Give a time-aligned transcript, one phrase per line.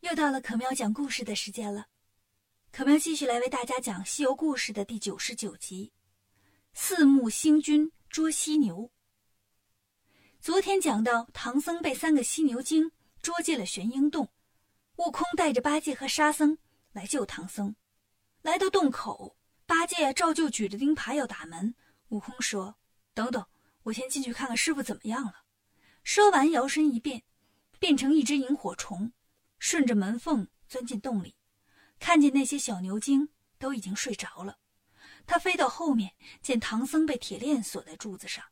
[0.00, 1.88] 又到了可喵讲故事的时间了，
[2.70, 5.92] 可喵继续来为大家讲《西游故事》的第九十九集
[6.72, 8.76] 《四目星君捉犀牛》。
[10.40, 14.30] 昨天讲到，唐僧被三个犀牛精捉进了玄鹰洞，
[14.96, 16.56] 悟空带着八戒和沙僧
[16.92, 17.74] 来救唐僧。
[18.42, 19.36] 来到洞口，
[19.66, 21.74] 八戒照旧举着钉耙要打门。
[22.10, 22.76] 悟空说
[23.12, 23.44] ：“等等，
[23.82, 25.42] 我先进去看看师傅怎么样了。”
[26.04, 27.24] 说完，摇身一变，
[27.80, 29.12] 变成一只萤火虫。
[29.58, 31.36] 顺着门缝钻进洞里，
[31.98, 34.58] 看见那些小牛精都已经睡着了。
[35.26, 38.44] 他飞到后面，见唐僧被铁链锁在柱子上，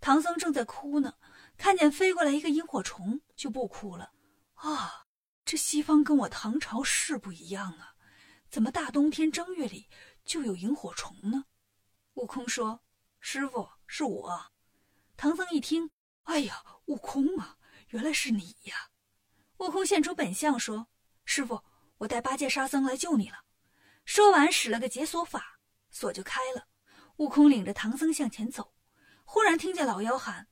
[0.00, 1.14] 唐僧正在哭呢。
[1.58, 4.12] 看见飞过来一个萤火虫，就不哭了。
[4.54, 5.06] 啊，
[5.44, 7.94] 这西方跟我唐朝是不一样啊！
[8.50, 9.88] 怎么大冬天正月里
[10.24, 11.44] 就有萤火虫呢？
[12.14, 12.82] 悟空说
[13.20, 14.52] ：“师傅，是我。”
[15.16, 15.90] 唐僧一听，
[16.24, 17.56] 哎呀，悟空啊，
[17.88, 18.90] 原来是你呀！
[19.58, 20.88] 悟空现出本相，说
[21.24, 21.62] ：“师傅，
[21.98, 23.36] 我带八戒、沙僧来救你了。”
[24.04, 25.58] 说完，使了个解锁法，
[25.90, 26.66] 锁就开了。
[27.16, 28.74] 悟空领着唐僧向前走，
[29.24, 30.48] 忽然听见老妖喊：“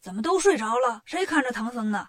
[0.00, 1.02] 怎么都睡着了？
[1.06, 2.08] 谁看着唐僧呢？”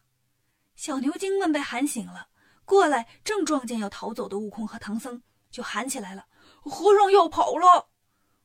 [0.76, 2.30] 小牛精们被喊醒了，
[2.66, 5.22] 过来正撞见要逃走的悟空和唐僧，
[5.52, 6.26] 就喊起来了
[6.64, 7.92] ：“和尚要跑了！”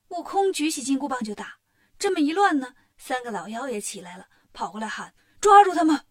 [0.08, 1.58] 悟空举起金箍棒就打。
[1.98, 6.04] 这么一乱呢，三个老妖也起来了，跑过来喊：“抓住他们！”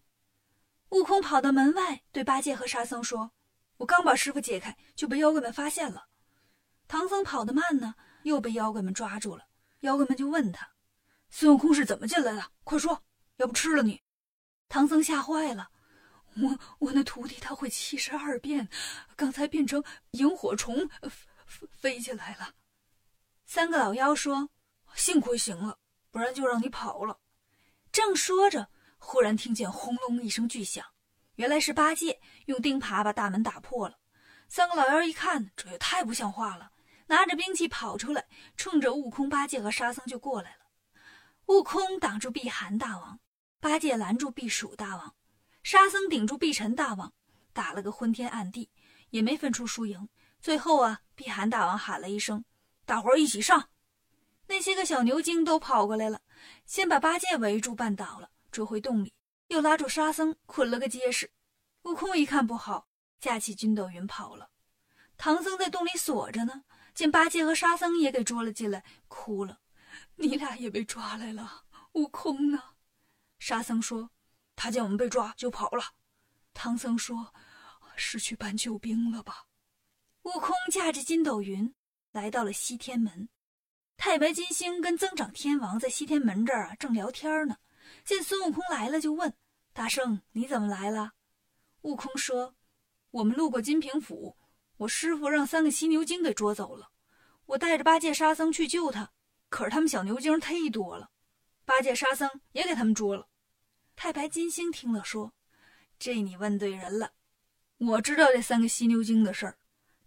[0.90, 3.32] 悟空跑到门外，对八戒和沙僧说
[3.78, 6.06] ：“我刚把师傅解开，就被妖怪们发现了。”
[6.86, 9.46] 唐僧跑得慢呢，又被妖怪们抓住了。
[9.80, 10.70] 妖怪们就问他
[11.28, 12.50] ：“孙悟空是怎么进来的？
[12.62, 13.02] 快说，
[13.38, 14.00] 要不吃了你！”
[14.68, 15.70] 唐僧吓坏了
[16.40, 18.68] ：“我我那徒弟他会七十二变，
[19.16, 20.88] 刚才变成萤火虫
[21.48, 22.54] 飞飞起来了。”
[23.44, 24.50] 三个老妖说
[24.94, 25.78] ：“幸亏行了，
[26.12, 27.18] 不然就让你跑了。”
[27.90, 28.70] 正说着。
[28.98, 30.84] 忽然听见轰隆一声巨响，
[31.36, 33.98] 原来是八戒用钉耙把大门打破了。
[34.48, 36.70] 三个老妖一看，这也太不像话了，
[37.06, 40.66] 拿着兵器跑出来，冲着悟空、八戒和沙僧就过来了。
[41.46, 43.18] 悟空挡住避寒大王，
[43.60, 45.14] 八戒拦住避暑大王，
[45.62, 47.12] 沙僧顶住避尘大王，
[47.52, 48.70] 打了个昏天暗地，
[49.10, 50.08] 也没分出输赢。
[50.40, 52.44] 最后啊，避寒大王喊了一声
[52.86, 53.68] ：“大伙一起上！”
[54.48, 56.20] 那些个小牛精都跑过来了，
[56.64, 58.30] 先把八戒围住，绊倒了。
[58.56, 59.12] 捉回洞里，
[59.48, 61.30] 又拉住沙僧，捆了个结实。
[61.82, 62.88] 悟空一看不好，
[63.20, 64.48] 架起筋斗云跑了。
[65.18, 69.60] 唐僧在洞里锁着呢，见八戒和沙僧也给捉了进来，哭了
[70.16, 72.62] ：“你俩也被抓来了。”悟空呢？
[73.38, 74.10] 沙僧说
[74.56, 75.92] ：“他见我们被抓就跑了。”
[76.54, 77.34] 唐僧说
[77.94, 79.44] ：“是去搬救兵了吧？”
[80.24, 81.74] 悟空驾着筋斗云
[82.10, 83.28] 来到了西天门，
[83.98, 87.58] 太白金星跟增长天王在西天门这儿啊正聊天呢。
[88.04, 89.34] 见孙悟空来了，就问
[89.72, 91.12] ：“大圣，你怎么来了？”
[91.82, 92.54] 悟空说
[93.10, 94.36] ：“我们路过金平府，
[94.78, 96.90] 我师傅让三个犀牛精给捉走了，
[97.46, 99.12] 我带着八戒、沙僧去救他，
[99.48, 101.10] 可是他们小牛精忒多了，
[101.64, 103.28] 八戒、沙僧也给他们捉了。”
[103.96, 105.32] 太白金星听了说
[105.98, 107.12] ：“这你问对人了，
[107.78, 109.58] 我知道这三个犀牛精的事儿，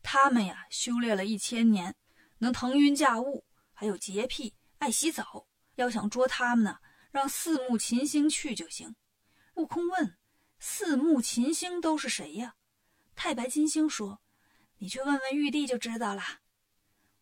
[0.04, 1.96] 他们呀修炼了一千年，
[2.38, 5.48] 能腾云驾雾，还有洁癖，爱洗澡。
[5.76, 6.78] 要想捉他们呢。”
[7.12, 8.96] 让四目秦星去就行。
[9.56, 10.18] 悟空问
[10.60, 12.56] ：“四目秦星都是谁呀？”
[13.16, 14.22] 太白金星说
[14.78, 16.22] ：“你去问问玉帝就知道了。”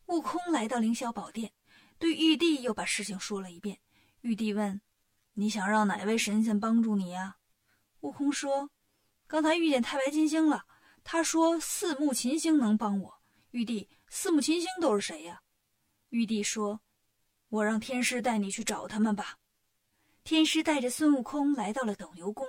[0.07, 1.53] 悟空来到凌霄宝殿，
[1.97, 3.79] 对玉帝又把事情说了一遍。
[4.21, 4.79] 玉帝问
[5.33, 7.37] ：“你想让哪位神仙帮助你呀？”
[8.01, 8.69] 悟空说
[9.25, 10.65] ：“刚才遇见太白金星了，
[11.03, 13.21] 他说四目秦星能帮我。”
[13.51, 15.41] 玉帝：“四目秦星都是谁呀？”
[16.09, 16.81] 玉帝说
[17.49, 19.39] ：“我让天师带你去找他们吧。”
[20.27, 22.45] 天师带着孙悟空来到了斗牛宫，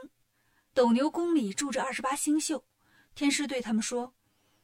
[0.74, 2.64] 斗牛宫里住着二十八星宿。
[3.14, 4.12] 天师对他们说：“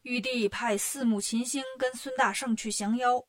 [0.03, 3.25] 玉帝派四目秦星跟孙大圣去降妖。”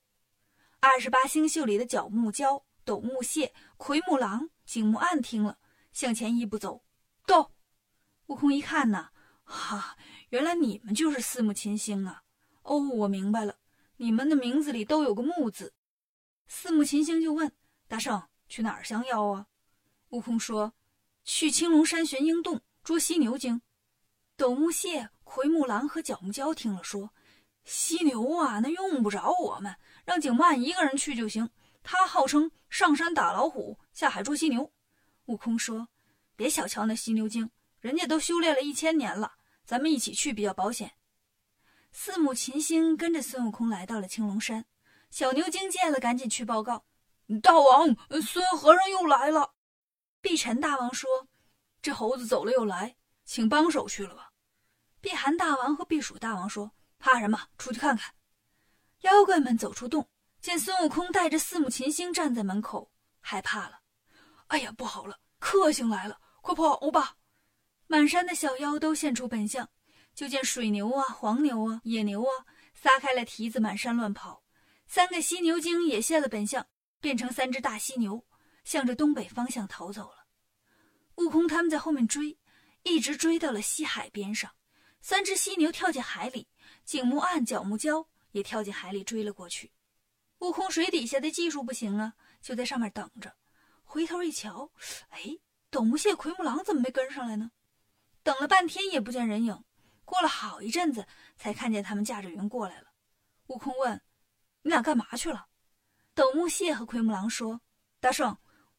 [0.81, 5.59] 二十八星宿里的角木蛟、斗木蟹、奎木狼、景木暗听了，
[5.93, 6.81] 向前一步走
[7.27, 7.51] 到。
[8.25, 9.09] 悟空一看呐，
[9.43, 9.95] 哈，
[10.29, 12.23] 原来你们就是四目秦星啊！
[12.63, 13.55] 哦，我明白了，
[13.97, 15.75] 你们的名字里都有个木字。
[16.47, 17.51] 四目秦星就问
[17.87, 19.45] 大圣：“去哪儿降妖啊？”
[20.15, 20.73] 悟空说
[21.25, 23.61] ：“去青龙山玄鹰洞捉犀牛精。”
[24.37, 27.09] 斗木蟹、奎木狼和角木蛟听了说
[27.65, 29.75] ：“犀牛啊，那用不着我们，
[30.05, 31.49] 让景曼一个人去就行。
[31.83, 34.71] 他号称上山打老虎，下海捉犀牛。”
[35.27, 35.89] 悟空说
[36.37, 37.51] ：“别小瞧那犀牛精，
[37.81, 39.33] 人家都修炼了一千年了，
[39.65, 40.93] 咱们一起去比较保险。”
[41.91, 44.65] 四目秦星跟着孙悟空来到了青龙山，
[45.11, 46.85] 小牛精见了，赶紧去报告
[47.43, 49.51] ：“大王，孙和尚又来了。”
[50.25, 51.07] 碧尘大王说
[51.83, 52.95] ：“这猴子走了又来，
[53.25, 54.31] 请帮手去了吧。”
[54.99, 57.39] 避寒大王和避暑大王说：“怕什么？
[57.59, 58.11] 出去看看。”
[59.01, 60.09] 妖怪们走出洞，
[60.41, 63.81] 见孙悟空带着四目琴星站在门口，害怕了。
[64.47, 66.19] 哎呀，不好了，克星来了！
[66.41, 67.17] 快跑吧！
[67.85, 69.69] 满山的小妖都现出本相，
[70.15, 74.43] 就见水牛啊、黄牛啊、野牛啊，撒开了蹄子满山乱跑。
[74.87, 76.65] 三个犀牛精也现了本相，
[76.99, 78.25] 变成三只大犀牛，
[78.65, 80.25] 向着东北方向逃走了。
[81.15, 82.37] 悟空他们在后面追，
[82.83, 84.51] 一直追到了西海边上。
[84.99, 86.45] 三只犀牛跳进海里，
[86.83, 89.71] 景木岸、角木蛟也跳进海里追了过去。
[90.39, 93.33] 悟空水底下的技术不行啊，就在上面等着。
[93.83, 94.69] 回头一瞧，
[95.09, 95.21] 哎，
[95.69, 97.51] 斗木蟹、奎木狼怎么没跟上来呢？
[98.23, 99.63] 等了半天也不见人影。
[100.03, 101.07] 过了好一阵子，
[101.37, 102.87] 才看见他们驾着云过来了。
[103.47, 104.01] 悟空问
[104.63, 105.47] ：“你俩干嘛去了？”
[106.13, 107.61] 斗木蟹和奎木狼说
[107.99, 108.35] ：“大圣，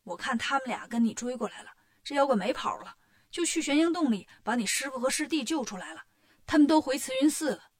[0.07, 1.71] 我看他们俩跟你追过来了，
[2.05, 2.97] 这妖怪没跑了，
[3.29, 6.05] 就去玄鹰洞里把你师傅和师弟救出来了。”
[6.47, 7.71] 他们都回慈云寺了。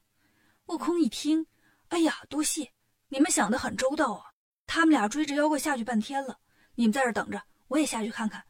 [0.67, 1.47] 悟空一听，
[1.91, 2.73] 哎呀，多谢
[3.07, 4.25] 你们想的很周到啊！
[4.67, 6.41] 他们俩追着妖怪下去半天了，
[6.75, 8.45] 你们在这等着，我也下去看看。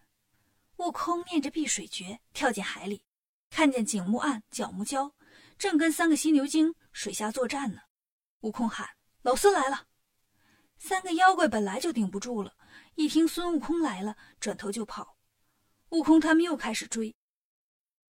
[0.79, 3.05] 悟空念着避水诀，跳进海里，
[3.51, 5.13] 看见景木岸、角木蛟
[5.59, 7.83] 正跟三个犀牛精水下作战呢。
[8.41, 8.89] 悟空喊
[9.21, 9.85] ：“老孙来了！”
[10.81, 12.55] 三个妖怪本来就顶不住了，
[12.97, 15.19] 一听孙悟空来了，转头就跑。
[15.91, 17.15] 悟空他们又开始追。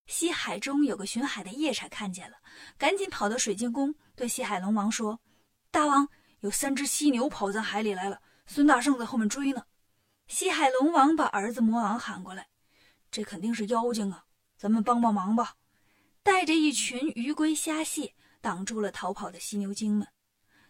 [0.07, 2.37] 西海中有个巡海的夜叉看见了，
[2.79, 5.21] 赶紧跑到水晶宫，对西海龙王说
[5.73, 9.67] ：“大王，有三只犀牛跑咱海里来了，孙大圣在后面追呢。”
[10.29, 12.49] 西海龙王把儿子魔王喊过来
[13.11, 14.25] ：“这肯定是妖精啊，
[14.57, 15.57] 咱们帮帮忙吧！”
[16.23, 20.07] 带着一群鱼龟虾蟹，挡住了逃跑的犀牛精们。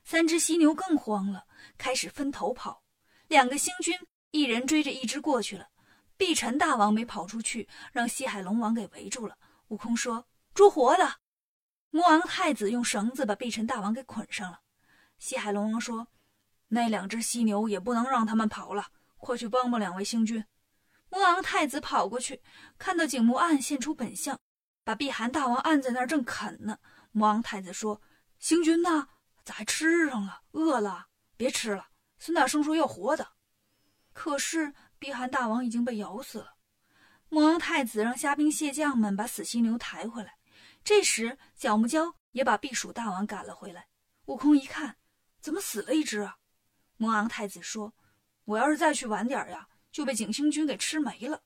[0.04, 1.44] 三只犀牛更慌了，
[1.76, 2.82] 开始分头跑。
[3.28, 3.94] 两个星君
[4.30, 5.68] 一人追着一只过去了。
[6.16, 9.36] 碧尘大王没跑出去，让西海龙王给围住了。
[9.68, 11.16] 悟空说：“捉活的！”
[11.90, 14.60] 魔王太子用绳子把碧尘大王给捆上了。
[15.18, 16.08] 西海龙王说
[16.68, 18.86] ：“那两只犀牛也不能让他们跑了，
[19.18, 20.44] 快去帮帮两位星君。”
[21.10, 22.42] 魔王太子跑过去，
[22.78, 24.38] 看到景木岸现出本相，
[24.84, 26.78] 把碧寒大王按在那儿正啃呢。
[27.12, 28.00] 魔王太子说
[28.38, 29.08] ：“星君呢？
[29.44, 30.42] 咋还吃上了？
[30.52, 31.06] 饿了？
[31.36, 31.88] 别吃了。
[32.18, 33.28] 孙大圣说要活的。”
[34.12, 34.74] 可是。
[34.98, 36.54] 碧寒大王已经被咬死了，
[37.28, 40.38] 魔王太子让虾兵蟹将们把死犀牛抬回来。
[40.82, 43.88] 这时，角木蛟也把避暑大王赶了回来。
[44.24, 44.96] 悟空一看，
[45.38, 46.38] 怎么死了一只啊？
[46.96, 47.92] 魔王太子说
[48.46, 51.42] ：“我要是再去晚点呀，就被景星君给吃没了。”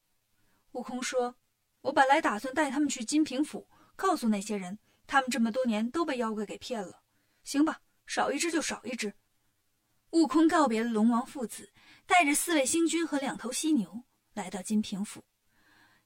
[0.70, 1.34] 悟空说
[1.82, 4.78] ：“我本来打算带他们去金平府，告诉那些人，
[5.08, 7.02] 他们这么多年都被妖怪给骗了。
[7.42, 9.12] 行吧，少一只就少一只。”
[10.10, 11.70] 悟空告别了龙王父子。
[12.06, 14.02] 带着四位星君和两头犀牛
[14.34, 15.22] 来到金平府。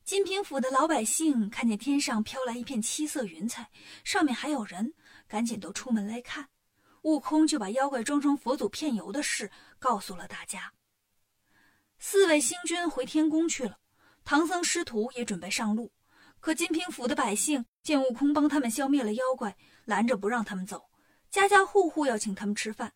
[0.05, 3.71] 金平府的老百姓看见天上飘来一片七色云彩，
[4.05, 4.93] 上面还有人，
[5.27, 6.51] 赶紧都出门来看。
[7.05, 10.75] 悟空就把妖怪装成佛祖骗油的事告诉了大家。
[11.99, 13.79] 四位星君回天宫去了，
[14.27, 15.91] 唐僧师徒也准备上路。
[16.39, 19.57] 可金平府的百姓见悟空帮他们消灭了妖怪，
[19.87, 20.91] 拦着不让他们走，
[21.31, 22.93] 家家户户要请他们吃饭。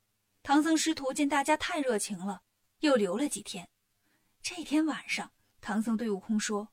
[0.49, 2.41] 唐僧师徒见大家太热情了。
[2.81, 3.69] 又留了几天，
[4.41, 5.31] 这天晚上，
[5.61, 6.71] 唐僧对悟空说：“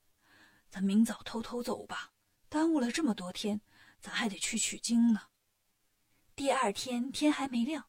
[0.71, 2.13] 咱明早偷偷走吧，
[2.47, 3.59] 耽误了这么多天，
[3.99, 5.23] 咱还得去取经呢。”
[6.37, 7.85] 第二天天还没亮，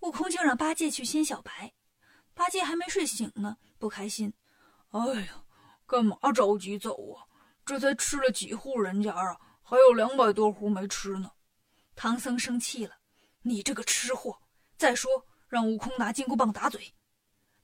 [0.00, 1.72] 悟空就让八戒去牵小白。
[2.34, 4.34] 八戒还没睡醒呢，不开心
[4.90, 5.44] ：“哎呀，
[5.86, 7.22] 干嘛着急走啊？
[7.64, 11.30] 这才吃了几户人家啊，还有两百多户没吃呢。”
[11.94, 12.96] 唐僧生气了
[13.42, 14.36] ：“你这个吃货！
[14.76, 16.94] 再说，让悟空拿金箍棒打嘴。”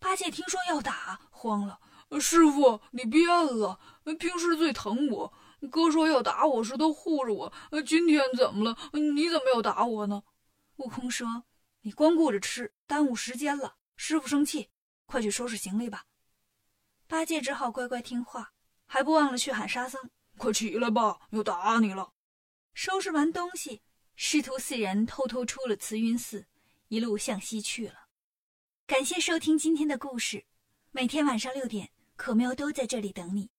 [0.01, 1.81] 八戒听说要打，慌了。
[2.21, 3.81] 师傅，你变了，
[4.19, 5.33] 平时最疼我。
[5.71, 7.53] 哥说要打我时都护着我，
[7.87, 8.77] 今天怎么了？
[8.93, 10.23] 你怎么要打我呢？
[10.77, 11.45] 悟空说
[11.83, 13.77] ：“你光顾着吃，耽误时间了。
[13.97, 14.69] 师傅生气，
[15.07, 16.05] 快去收拾行李吧。”
[17.09, 18.53] 八戒只好乖乖听话，
[18.87, 22.13] 还不忘了去喊沙僧：“快起来吧，要打你了。”
[22.75, 23.83] 收拾完东西，
[24.15, 26.47] 师徒四人偷偷出了慈云寺，
[26.95, 28.07] 一路向西去了。
[28.87, 30.45] 感谢收听今天的故事，
[30.93, 33.51] 每天晚上六点，可喵都在这里等你。